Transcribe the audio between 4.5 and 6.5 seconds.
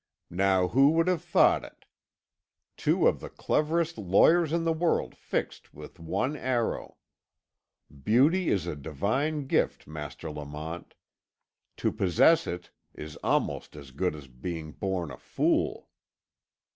in the world fixed with one